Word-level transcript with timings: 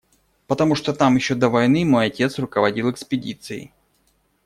Потому 0.47 0.73
что 0.73 0.93
там 0.95 1.15
еще 1.15 1.35
до 1.35 1.49
войны 1.49 1.85
мой 1.85 2.07
отец 2.07 2.39
руководил 2.39 2.89
экспедицией. 2.89 3.71